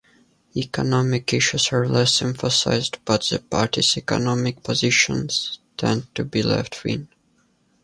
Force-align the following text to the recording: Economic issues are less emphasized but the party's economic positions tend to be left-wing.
Economic 0.57 1.31
issues 1.31 1.71
are 1.71 1.87
less 1.87 2.23
emphasized 2.23 2.97
but 3.05 3.23
the 3.29 3.37
party's 3.37 3.95
economic 3.97 4.63
positions 4.63 5.59
tend 5.77 6.07
to 6.15 6.25
be 6.25 6.41
left-wing. 6.41 7.07